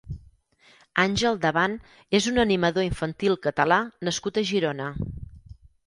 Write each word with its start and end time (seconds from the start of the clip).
Àngel 1.03 1.37
Daban 1.43 1.75
és 2.21 2.29
un 2.33 2.41
animador 2.47 2.89
infantil 2.91 3.39
catala 3.47 3.81
nascut 4.11 4.41
a 4.45 4.49
Girona. 4.55 4.93